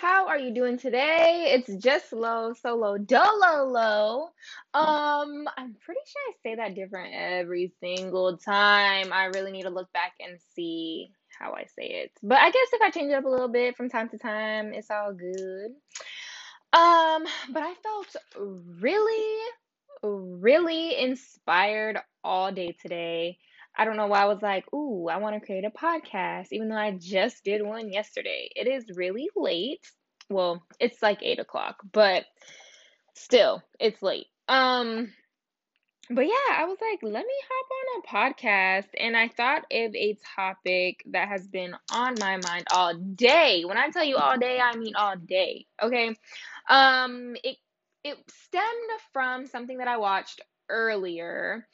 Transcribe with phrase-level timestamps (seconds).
[0.00, 1.52] How are you doing today?
[1.54, 4.28] It's just low, solo, dolo, low.
[4.72, 9.12] Um, I'm pretty sure I say that different every single time.
[9.12, 12.12] I really need to look back and see how I say it.
[12.22, 14.72] But I guess if I change it up a little bit from time to time,
[14.72, 15.72] it's all good.
[16.72, 18.16] Um, but I felt
[18.80, 19.38] really,
[20.02, 23.36] really inspired all day today.
[23.80, 26.68] I don't know why I was like, ooh, I want to create a podcast, even
[26.68, 28.50] though I just did one yesterday.
[28.54, 29.90] It is really late.
[30.28, 32.26] Well, it's like eight o'clock, but
[33.14, 34.26] still, it's late.
[34.48, 35.14] Um,
[36.10, 38.88] but yeah, I was like, let me hop on a podcast.
[38.98, 43.64] And I thought of a topic that has been on my mind all day.
[43.64, 45.64] When I tell you all day, I mean all day.
[45.82, 46.14] Okay.
[46.68, 47.56] Um, it
[48.04, 51.66] it stemmed from something that I watched earlier.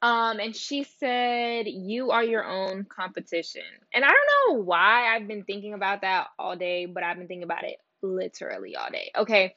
[0.00, 3.62] Um, and she said, You are your own competition.
[3.92, 7.26] And I don't know why I've been thinking about that all day, but I've been
[7.26, 9.10] thinking about it literally all day.
[9.16, 9.54] Okay.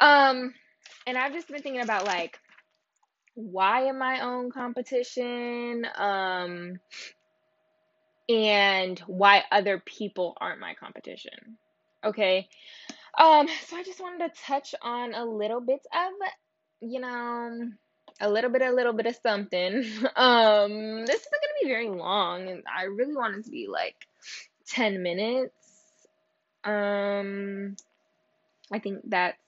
[0.00, 0.54] Um,
[1.06, 2.38] and I've just been thinking about like,
[3.34, 5.86] why am I own competition?
[5.96, 6.80] Um,
[8.28, 11.56] and why other people aren't my competition.
[12.04, 12.48] Okay.
[13.18, 16.12] Um, so I just wanted to touch on a little bit of,
[16.80, 17.70] you know,
[18.20, 19.84] a little bit, a little bit of something.
[20.16, 24.06] Um, this isn't gonna be very long, and I really want it to be like
[24.68, 25.54] 10 minutes.
[26.64, 27.76] Um,
[28.72, 29.38] I think that's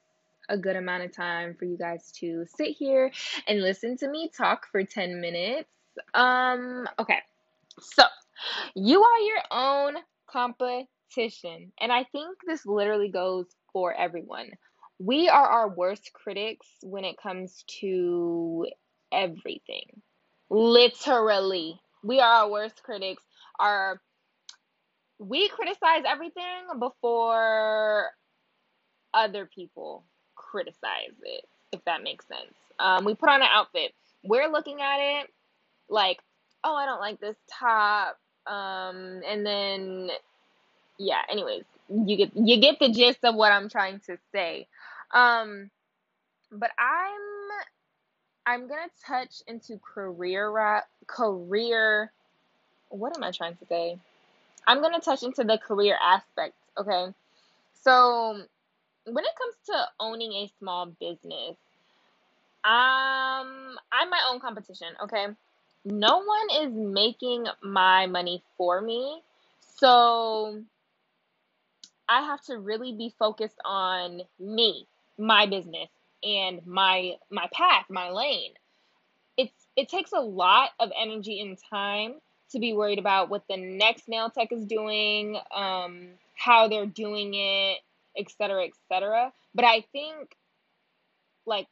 [0.49, 3.13] a good amount of time for you guys to sit here
[3.47, 5.69] and listen to me talk for 10 minutes.
[6.15, 7.19] Um, okay.
[7.81, 8.05] So,
[8.75, 9.97] you are your own
[10.29, 11.73] competition.
[11.81, 14.51] And I think this literally goes for everyone.
[15.03, 18.67] We are our worst critics when it comes to
[19.11, 20.03] everything.
[20.51, 21.81] Literally.
[22.05, 23.23] We are our worst critics.
[23.59, 24.01] Our
[25.19, 28.11] we criticize everything before
[29.13, 32.55] other people criticize it, if that makes sense.
[32.79, 33.93] Um, we put on an outfit.
[34.23, 35.31] We're looking at it
[35.89, 36.19] like,
[36.65, 38.19] oh, I don't like this top.
[38.47, 40.11] Um, and then,
[40.99, 41.21] yeah.
[41.31, 44.69] Anyways, you get you get the gist of what I'm trying to say.
[45.13, 45.71] Um,
[46.53, 47.21] but I'm
[48.47, 52.13] I'm gonna touch into career ra- career.
[52.91, 53.99] What am I trying to say?
[54.67, 56.55] I'm gonna touch into the career aspect.
[56.79, 57.07] Okay,
[57.83, 58.43] so
[59.07, 61.57] when it comes to owning a small business,
[62.65, 64.89] um, I'm my own competition.
[65.05, 65.27] Okay,
[65.85, 69.23] no one is making my money for me,
[69.79, 70.63] so
[72.09, 74.87] I have to really be focused on me,
[75.21, 75.89] my business,
[76.23, 78.53] and my my path, my lane.
[79.37, 82.15] It's it takes a lot of energy and time
[82.53, 87.35] to be worried about what the next nail tech is doing, um, how they're doing
[87.35, 87.79] it,
[88.19, 89.33] etc., etc.
[89.55, 90.37] But I think
[91.47, 91.69] like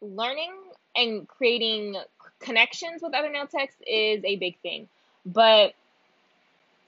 [0.00, 0.52] learning
[0.96, 1.96] and creating
[2.40, 4.88] connections with other nail techs is a big thing.
[5.26, 5.74] But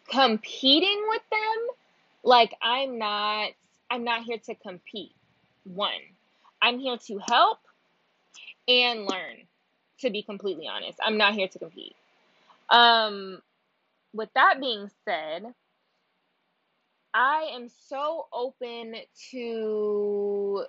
[0.09, 1.67] competing with them,
[2.23, 3.51] like I'm not
[3.91, 5.16] I'm not here to compete.
[5.67, 5.91] One.
[6.63, 7.59] I'm here to help
[8.69, 9.37] and learn,
[10.01, 10.99] to be completely honest.
[11.05, 11.97] I'm not here to compete.
[12.71, 13.43] Um
[14.13, 15.45] with that being said,
[17.13, 18.95] I am so open
[19.31, 20.65] to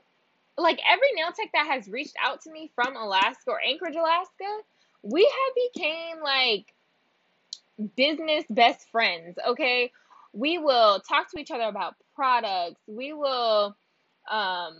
[0.58, 4.64] like every nail tech that has reached out to me from Alaska or Anchorage, Alaska,
[5.04, 6.74] we have became like
[7.96, 9.92] business best friends, okay?
[10.34, 12.82] We will talk to each other about products.
[12.88, 13.76] We will
[14.30, 14.78] um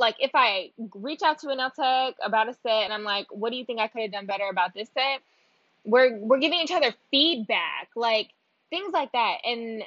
[0.00, 3.26] like if I reach out to a nail tech about a set and I'm like,
[3.30, 5.20] what do you think I could have done better about this set?
[5.84, 7.88] We're we're giving each other feedback.
[7.94, 8.30] Like
[8.70, 9.36] things like that.
[9.44, 9.84] And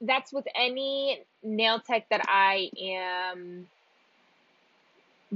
[0.00, 3.68] that's with any nail tech that I am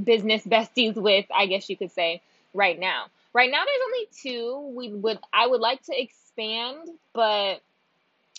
[0.03, 2.23] business besties with, I guess you could say,
[2.55, 3.07] right now.
[3.33, 4.75] Right now there's only two.
[4.77, 7.61] We would I would like to expand, but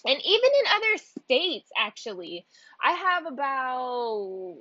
[0.06, 2.46] and even in other states actually.
[2.84, 4.56] I have about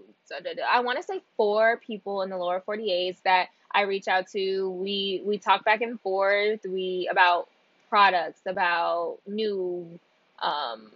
[0.71, 4.71] I want to say four people in the lower 48s that I reach out to.
[4.71, 6.61] We we talk back and forth.
[6.65, 7.49] We about
[7.91, 9.99] products, about new
[10.41, 10.91] um,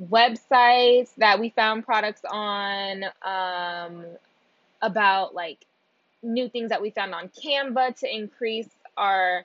[0.00, 4.04] websites that we found products on, um,
[4.82, 5.58] about like
[6.22, 9.44] new things that we found on Canva to increase our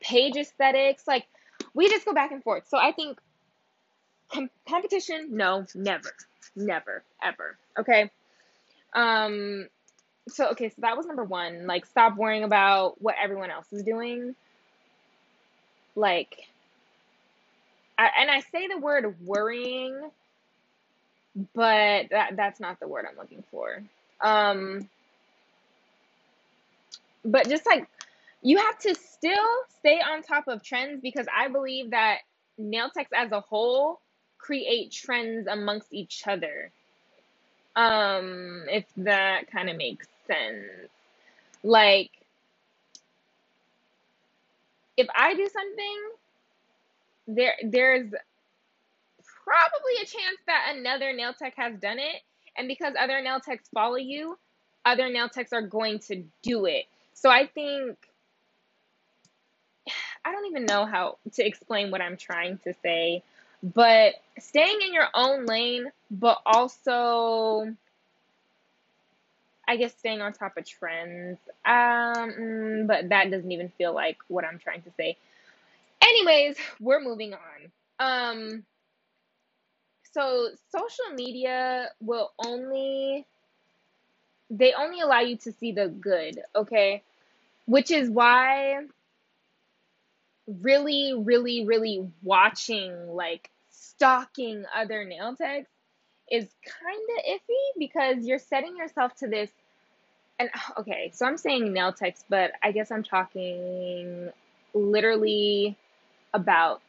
[0.00, 1.06] page aesthetics.
[1.08, 1.26] Like
[1.74, 2.68] we just go back and forth.
[2.68, 3.18] So I think
[4.32, 6.12] com- competition, no, never,
[6.56, 7.56] never, ever.
[7.78, 8.10] Okay.
[8.94, 9.68] Um,
[10.28, 11.66] so okay, so that was number one.
[11.66, 14.34] Like, stop worrying about what everyone else is doing.
[15.96, 16.36] Like,
[17.98, 20.10] I and I say the word worrying,
[21.54, 23.82] but that that's not the word I'm looking for.
[24.20, 24.88] Um,
[27.24, 27.88] but just like
[28.42, 29.48] you have to still
[29.78, 32.18] stay on top of trends because I believe that
[32.56, 34.00] nail techs as a whole
[34.38, 36.70] create trends amongst each other.
[37.76, 40.90] Um, if that kind of makes sense.
[41.62, 42.10] Like,
[44.96, 45.98] if I do something,
[47.28, 48.10] there there's
[49.44, 52.22] probably a chance that another nail tech has done it,
[52.56, 54.38] and because other nail techs follow you,
[54.84, 56.86] other nail techs are going to do it.
[57.14, 57.98] So I think
[60.24, 63.22] I don't even know how to explain what I'm trying to say,
[63.62, 67.74] but staying in your own lane, but also
[69.68, 71.38] I guess staying on top of trends.
[71.64, 75.16] Um, mm, but that doesn't even feel like what I'm trying to say.
[76.02, 77.72] Anyways, we're moving on.
[78.00, 78.64] Um,
[80.12, 83.26] so social media will only
[84.50, 87.02] they only allow you to see the good, okay?
[87.66, 88.86] Which is why
[90.60, 95.70] really, really, really watching, like stalking other nail techs
[96.30, 99.50] is kind of iffy because you're setting yourself to this.
[100.38, 104.30] And okay, so I'm saying nail techs, but I guess I'm talking
[104.74, 105.76] literally
[106.34, 106.80] about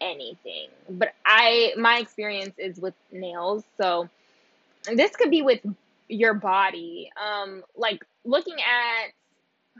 [0.00, 0.68] anything.
[0.88, 3.64] But I, my experience is with nails.
[3.76, 4.08] So
[4.92, 5.60] this could be with
[6.08, 7.10] your body.
[7.16, 9.12] Um, like looking at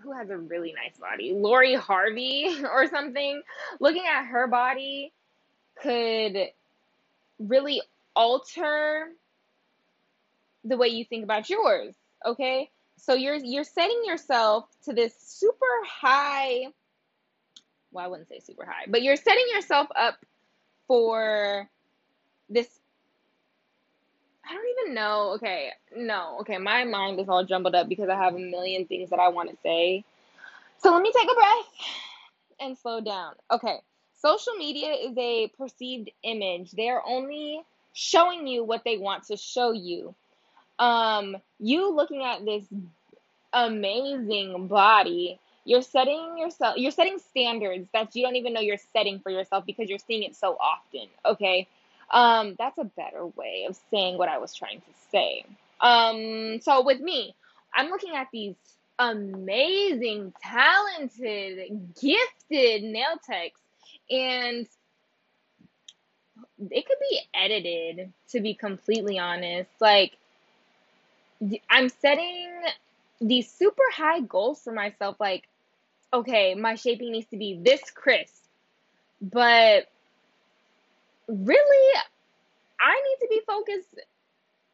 [0.03, 3.43] who has a really nice body, Lori Harvey or something.
[3.81, 5.13] Looking at her body
[5.81, 6.37] could
[7.39, 7.83] really
[8.15, 9.09] alter
[10.65, 11.95] the way you think about yours.
[12.25, 16.67] Okay, so you're you're setting yourself to this super high.
[17.91, 20.25] Well, I wouldn't say super high, but you're setting yourself up
[20.87, 21.69] for
[22.49, 22.69] this
[24.83, 25.33] even know.
[25.37, 26.39] Okay, no.
[26.41, 29.29] Okay, my mind is all jumbled up because I have a million things that I
[29.29, 30.05] want to say.
[30.79, 31.89] So let me take a breath
[32.61, 33.35] and slow down.
[33.51, 33.79] Okay,
[34.21, 36.73] social media is a perceived image.
[36.73, 37.63] They're only
[37.93, 40.15] showing you what they want to show you.
[40.79, 42.65] Um, you looking at this
[43.53, 49.21] amazing body, you're setting yourself you're setting standards that you don't even know you're setting
[49.21, 51.69] for yourself because you're seeing it so often, okay?
[52.13, 55.45] Um, that's a better way of saying what I was trying to say.
[55.81, 57.35] Um, so with me,
[57.75, 58.55] I'm looking at these
[58.99, 63.61] amazing, talented, gifted nail techs,
[64.11, 64.67] and
[66.71, 69.71] it could be edited to be completely honest.
[69.81, 70.17] Like,
[71.69, 72.51] I'm setting
[73.21, 75.17] these super high goals for myself.
[75.19, 75.49] Like,
[76.13, 78.45] okay, my shaping needs to be this crisp,
[79.21, 79.89] but
[81.29, 82.01] really,
[82.81, 84.01] I need to be focused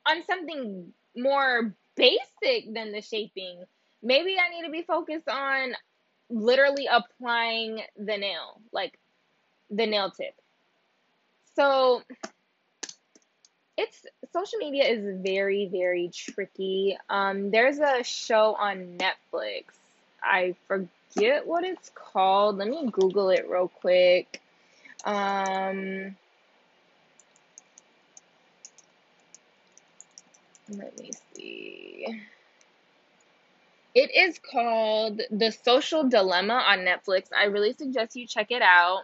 [0.07, 3.65] on something more basic than the shaping.
[4.03, 5.75] Maybe I need to be focused on
[6.31, 8.99] literally applying the nail, like
[9.71, 10.35] the nail tip.
[11.57, 12.03] So
[13.77, 16.97] it's social media is very very tricky.
[17.09, 19.65] Um, there's a show on Netflix.
[20.23, 22.59] I forget what it's called.
[22.59, 24.41] Let me Google it real quick.
[25.05, 26.17] Um,
[30.71, 32.23] let me see.
[33.95, 37.29] It is called The Social Dilemma on Netflix.
[37.37, 39.03] I really suggest you check it out.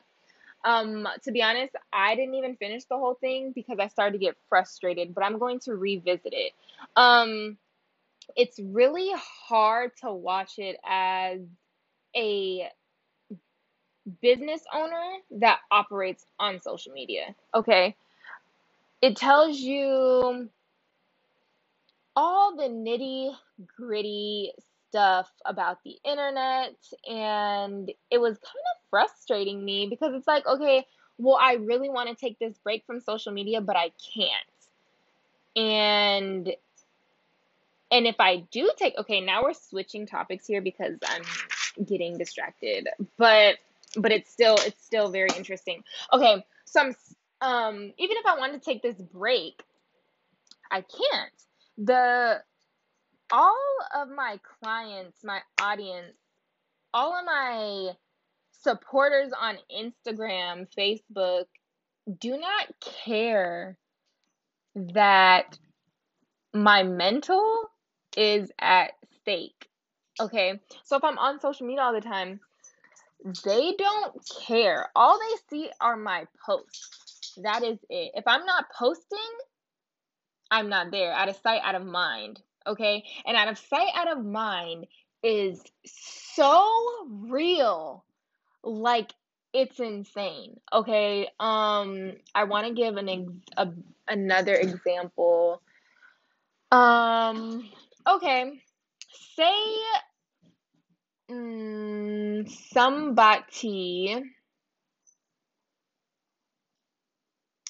[0.65, 4.25] Um, to be honest, I didn't even finish the whole thing because I started to
[4.25, 6.53] get frustrated, but I'm going to revisit it.
[6.97, 7.59] Um,
[8.37, 9.11] it's really
[9.49, 11.41] hard to watch it as
[12.17, 12.69] a
[14.23, 15.03] business owner
[15.33, 17.35] that operates on social media.
[17.55, 17.97] Okay.
[19.03, 20.49] It tells you
[22.17, 23.35] all the nitty
[23.77, 24.53] gritty
[24.89, 26.77] stuff about the internet,
[27.09, 30.87] and it was kind of frustrating me because it's like, okay,
[31.19, 34.31] well, I really want to take this break from social media, but I can't.
[35.57, 36.55] And
[37.91, 42.89] and if I do take okay, now we're switching topics here because I'm getting distracted.
[43.17, 43.57] But
[43.97, 45.85] but it's still it's still very interesting.
[46.13, 46.97] Okay, so I'm
[47.41, 49.63] um even if I wanted to take this break,
[50.71, 51.44] I can't.
[51.79, 52.43] The
[53.33, 56.17] all of my clients, my audience,
[56.93, 57.93] all of my
[58.53, 61.47] supporters on Instagram, Facebook
[62.21, 62.69] do not
[63.05, 63.77] care
[64.75, 65.59] that
[66.53, 67.71] my mental
[68.17, 69.69] is at stake.
[70.21, 70.61] Okay.
[70.85, 72.41] So if I'm on social media all the time,
[73.45, 74.15] they don't
[74.47, 74.89] care.
[74.95, 77.33] All they see are my posts.
[77.43, 78.13] That is it.
[78.15, 79.19] If I'm not posting,
[80.51, 81.13] I'm not there.
[81.13, 82.41] Out of sight, out of mind.
[82.67, 83.05] Okay?
[83.27, 84.87] And out of sight, out of mind
[85.23, 86.71] is so
[87.09, 88.05] real.
[88.63, 89.13] Like
[89.53, 90.59] it's insane.
[90.73, 91.29] Okay?
[91.41, 93.69] Um I want to give an ex- a,
[94.09, 95.63] another example.
[96.71, 97.69] Um
[98.09, 98.53] okay.
[99.37, 99.77] Say
[101.31, 104.23] mm, somebody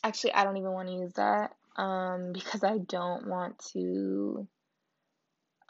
[0.02, 4.46] actually I don't even want to use that um because I don't want to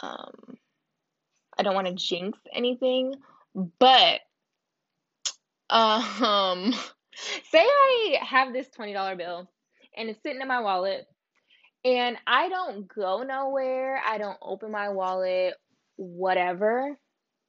[0.00, 0.56] um
[1.56, 3.14] I don't want to jinx anything,
[3.78, 4.20] but
[5.70, 6.74] um
[7.50, 9.48] say I have this $20 bill
[9.96, 11.06] and it's sitting in my wallet
[11.84, 15.54] and I don't go nowhere, I don't open my wallet,
[15.96, 16.96] whatever.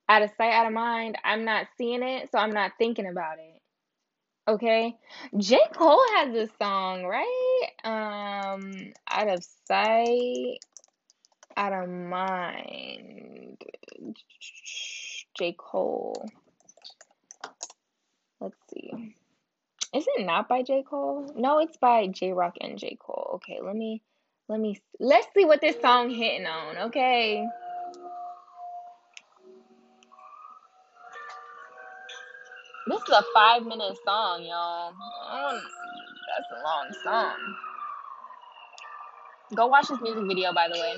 [0.07, 3.39] Out of sight, out of mind, I'm not seeing it, so I'm not thinking about
[3.39, 3.54] it.
[4.47, 4.95] Okay?
[5.37, 5.59] J.
[5.73, 7.67] Cole has this song, right?
[7.83, 10.59] Um, out of sight,
[11.57, 13.61] out of mind.
[15.37, 15.55] J.
[15.57, 16.29] Cole.
[18.39, 19.15] Let's see.
[19.95, 20.83] Is it not by J.
[20.83, 21.33] Cole?
[21.35, 22.97] No, it's by Jay Rock and J.
[22.99, 23.31] Cole.
[23.35, 24.01] Okay, let me
[24.47, 27.47] let me let's see what this song hitting on, okay?
[32.87, 34.89] This is a five minute song, y'all.
[34.89, 35.61] Um,
[36.29, 37.37] that's a long song.
[39.55, 40.95] Go watch this music video, by the way.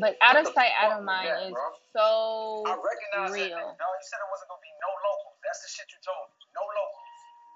[0.00, 1.54] But out of sight, out of mind is
[1.94, 3.52] so I recognize real.
[3.52, 3.94] nigga, dog.
[4.00, 5.36] He said it wasn't gonna be no locals.
[5.44, 6.31] That's the shit you told me.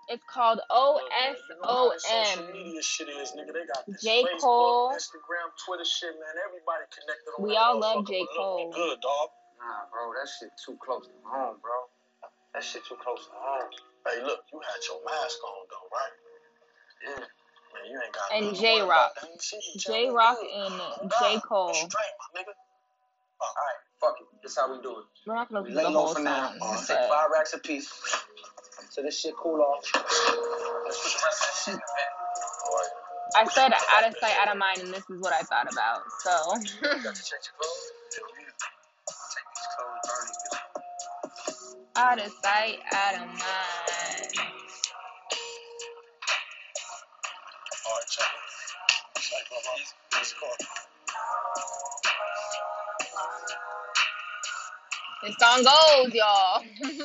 [0.09, 0.23] No locals.
[0.23, 2.53] It's called O S You know O how this social M.
[2.53, 3.53] media shit is, nigga.
[3.53, 4.03] They got this
[4.41, 4.91] Cole.
[4.91, 6.35] Instagram, Twitter shit, man.
[6.47, 8.21] Everybody connected on We all love motherfucker, J.
[8.21, 8.73] but look, we Cole.
[8.73, 9.29] good, dog.
[9.59, 11.79] Nah, bro, that shit too close to home, bro.
[12.55, 13.71] That shit too close to home.
[14.07, 16.15] Hey, look, you had your mask on though, right?
[17.05, 17.25] Yeah.
[17.75, 19.13] Man, you ain't got And nothing to Jay Rock.
[19.17, 19.29] about.
[19.29, 21.41] Damn, shit, you Jay Rock and J.
[21.41, 21.75] Cole.
[21.75, 22.55] Straight, my nigga.
[23.41, 24.27] All right, fuck it.
[24.43, 25.05] This how we do it.
[25.27, 26.49] We're not gonna We listen lay the low whole for now.
[26.49, 27.91] song, Let's take but five racks apiece.
[28.91, 29.85] So this shit cool off.
[33.37, 36.03] I said out of sight, out of mind, and this is what I thought about.
[36.23, 36.31] So
[41.97, 43.41] out of sight, out of mind.
[55.23, 56.63] This song goes, y'all.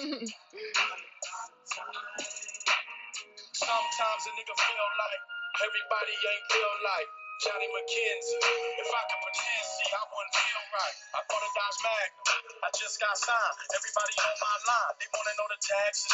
[3.72, 5.22] Sometimes a nigga feel like
[5.64, 7.08] everybody ain't real like
[7.40, 8.44] Johnny McKenzie.
[8.84, 10.96] If I could pretend, see, I wouldn't feel right.
[11.16, 12.68] I bought a Dodge Magnum.
[12.68, 13.56] I just got signed.
[13.72, 14.94] Everybody on my line.
[15.00, 16.12] They wanna know the taxes.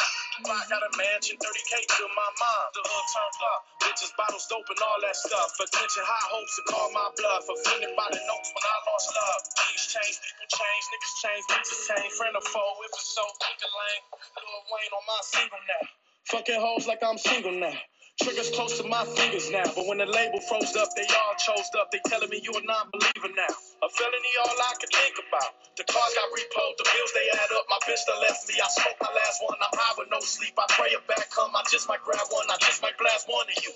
[0.54, 2.66] I got a mansion, 30k to my mom.
[2.78, 3.60] The hood turned up.
[3.82, 5.50] Bitches, bottles, dope, and all that stuff.
[5.58, 7.42] Attention, high hopes to call my bluff.
[7.42, 9.42] Offended by the notes when I lost love.
[9.66, 12.10] Things change, people change, niggas change, bitches change.
[12.22, 14.04] Friend or foe, if it's so, think a lane.
[14.46, 16.07] Lil Wayne on my single now.
[16.28, 17.72] Fucking hoes like I'm single now.
[18.20, 19.64] Triggers close to my fingers now.
[19.76, 21.90] But when the label froze up, they all chose up.
[21.92, 23.54] They telling me you a non-believer now.
[23.80, 25.52] A felony, all I can think about.
[25.78, 27.64] The cars got repoed, the bills they add up.
[27.70, 28.56] My bitch done left me.
[28.60, 29.56] I smoked my last one.
[29.60, 30.52] I'm high with no sleep.
[30.58, 31.52] I pray it back come.
[31.56, 32.46] I just might grab one.
[32.50, 33.72] I just might blast one of you.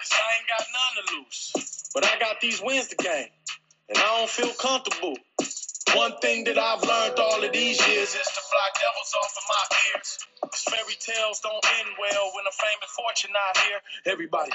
[0.00, 1.90] Cause I ain't got none to lose.
[1.94, 3.28] But I got these wins to gain.
[3.90, 5.16] And I don't feel comfortable.
[5.94, 9.44] One thing that I've learned all of these years is to fly devils off of
[9.48, 9.64] my
[9.94, 10.18] ears.
[10.42, 13.80] Cause fairy tales don't end well when a fame and fortune not here.
[14.06, 14.52] Everybody.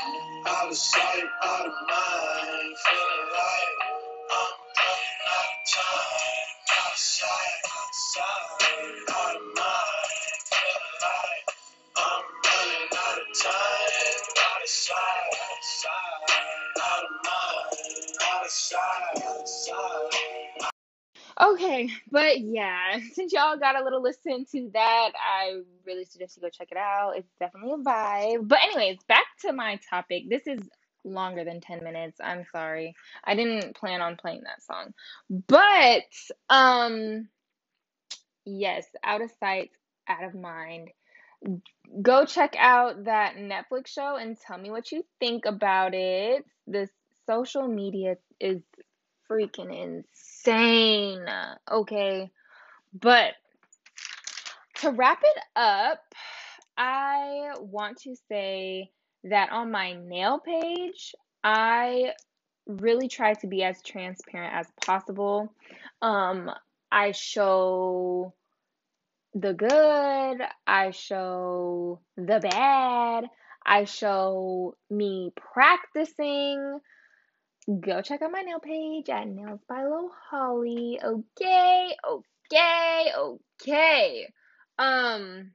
[0.48, 3.78] Out of sight, out of mind, feeling like
[4.32, 6.50] I'm running out of time.
[6.72, 11.61] Out of sight, out of sight, out of mind, feeling like
[21.42, 26.44] Okay, but yeah, since y'all got a little listen to that, I really suggest you
[26.44, 27.14] go check it out.
[27.18, 28.48] It's definitely a vibe.
[28.48, 30.30] But anyways, back to my topic.
[30.30, 30.60] This is
[31.04, 32.20] longer than 10 minutes.
[32.24, 32.96] I'm sorry.
[33.24, 34.94] I didn't plan on playing that song.
[35.48, 36.04] But
[36.50, 37.28] um
[38.46, 39.72] yes, out of sight,
[40.08, 40.90] out of mind.
[42.02, 46.46] Go check out that Netflix show and tell me what you think about it.
[46.68, 46.92] This
[47.28, 48.62] social media is
[49.32, 51.26] freaking insane.
[51.72, 52.30] Okay.
[52.94, 53.34] But
[54.76, 56.00] to wrap it up,
[56.78, 58.92] I want to say
[59.26, 62.14] that on my nail page, I
[62.68, 65.54] really try to be as transparent as possible.
[66.02, 66.52] Um,
[66.92, 68.34] I show
[69.34, 73.26] the good, I show the bad,
[73.66, 76.80] I show me practicing.
[77.80, 81.00] Go check out my nail page at Nails by Lo Holly.
[81.02, 84.34] Okay, okay, okay.
[84.80, 85.52] Um,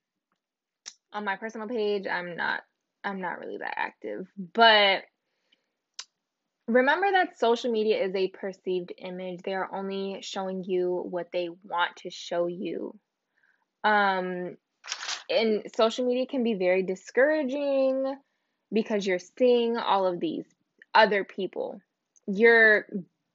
[1.13, 2.63] on my personal page, I'm not,
[3.03, 5.03] I'm not really that active, but
[6.69, 9.43] remember that social media is a perceived image.
[9.43, 12.97] They are only showing you what they want to show you.
[13.85, 14.57] Um,
[15.29, 18.15] and social media can be very discouraging
[18.73, 20.47] because you're seeing all of these
[20.95, 21.81] other people.
[22.27, 22.87] You're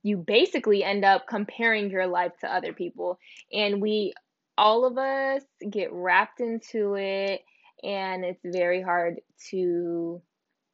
[0.04, 3.20] you basically end up comparing your life to other people
[3.54, 4.14] and we
[4.58, 7.42] all of us get wrapped into it
[7.84, 10.22] and it's very hard to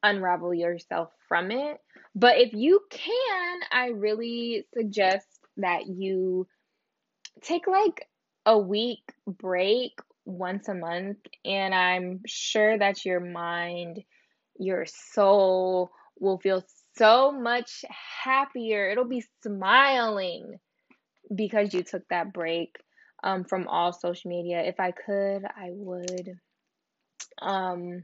[0.02, 1.78] unravel yourself from it.
[2.14, 5.26] But if you can, I really suggest
[5.58, 6.46] that you
[7.42, 8.08] take like
[8.46, 9.92] a week break
[10.24, 14.02] once a month, and I'm sure that your mind,
[14.58, 16.64] your soul will feel
[16.98, 17.84] so much
[18.24, 18.90] happier.
[18.90, 20.58] It'll be smiling
[21.34, 22.76] because you took that break
[23.22, 24.62] um, from all social media.
[24.62, 26.38] If I could, I would.
[27.40, 28.02] Um,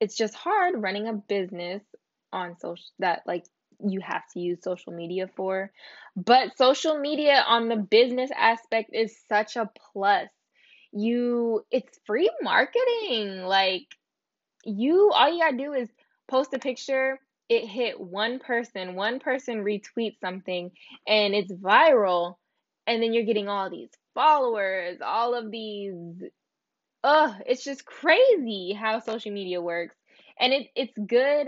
[0.00, 1.82] it's just hard running a business
[2.32, 3.44] on social that like
[3.80, 5.70] you have to use social media for.
[6.16, 10.28] But social media on the business aspect is such a plus.
[10.92, 13.42] You it's free marketing.
[13.42, 13.86] Like
[14.64, 15.88] you all you got to do is
[16.28, 17.18] post a picture,
[17.48, 20.70] it hit one person, one person retweets something
[21.06, 22.36] and it's viral
[22.86, 25.94] and then you're getting all these followers, all of these
[27.04, 29.94] ugh, it's just crazy how social media works.
[30.38, 31.46] And it it's good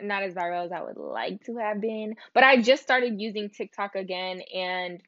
[0.01, 3.49] not as viral as I would like to have been, but I just started using
[3.49, 5.01] TikTok again and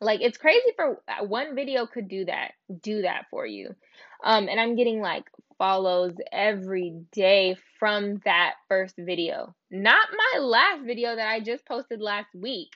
[0.00, 2.52] like it's crazy for uh, one video could do that,
[2.82, 3.74] do that for you.
[4.22, 5.24] Um, and I'm getting like
[5.58, 9.54] follows every day from that first video.
[9.70, 12.70] Not my last video that I just posted last week,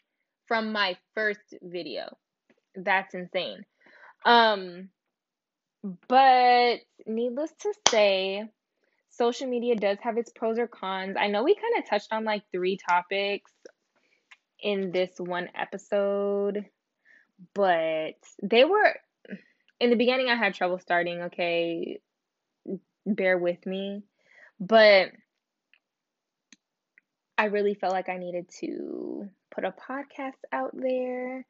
[0.46, 2.16] from my first video.
[2.74, 3.64] That's insane.
[4.24, 4.88] Um,
[6.08, 8.48] but needless to say,
[9.10, 11.16] social media does have its pros or cons.
[11.18, 13.52] I know we kind of touched on like three topics
[14.60, 16.66] in this one episode
[17.54, 18.94] but they were
[19.80, 22.00] in the beginning I had trouble starting, okay?
[23.14, 24.02] Bear with me.
[24.60, 25.08] But
[27.36, 31.46] I really felt like I needed to put a podcast out there.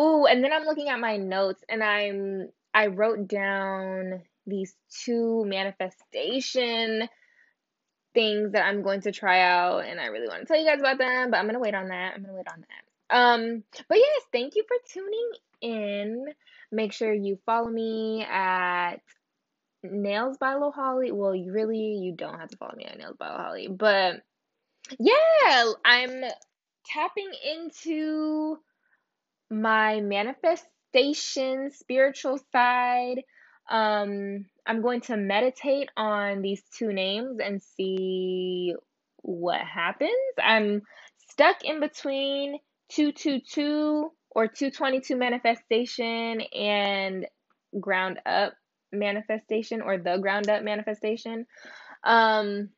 [0.00, 5.44] Ooh, and then I'm looking at my notes and I'm I wrote down these two
[5.46, 7.08] manifestation
[8.14, 10.80] things that I'm going to try out and I really want to tell you guys
[10.80, 12.14] about them, but I'm going to wait on that.
[12.14, 13.16] I'm going to wait on that.
[13.16, 16.26] Um, but yes, thank you for tuning in.
[16.72, 18.96] Make sure you follow me at
[19.92, 21.12] Nails by Lo Holly.
[21.12, 24.22] Well, you really you don't have to follow me at Nails by Lo Holly, but
[24.98, 26.24] yeah, I'm
[26.86, 28.58] tapping into
[29.50, 33.22] my manifestation spiritual side.
[33.68, 38.74] Um, I'm going to meditate on these two names and see
[39.22, 40.10] what happens.
[40.38, 40.82] I'm
[41.30, 42.58] stuck in between
[42.90, 47.26] 222 or 222 manifestation and
[47.80, 48.54] ground up
[48.92, 51.46] manifestation or the ground up manifestation.
[52.04, 52.70] Um,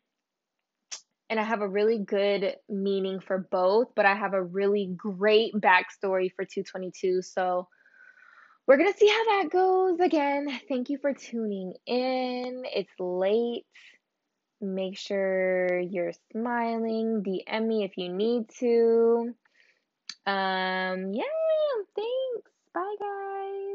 [1.31, 5.53] and I have a really good meaning for both, but I have a really great
[5.55, 7.23] backstory for 222.
[7.23, 7.69] So
[8.67, 10.01] we're going to see how that goes.
[10.01, 12.63] Again, thank you for tuning in.
[12.65, 13.65] It's late.
[14.61, 17.23] Make sure you're smiling.
[17.23, 19.35] DM me if you need to.
[20.27, 21.25] Um, yeah,
[21.95, 22.51] thanks.
[22.75, 23.68] Bye, guys.